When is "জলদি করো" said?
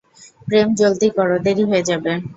0.79-1.35